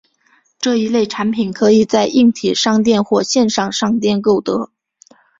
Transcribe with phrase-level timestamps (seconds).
[0.59, 4.71] 这一类产品可以在硬体商店或线上商店购得。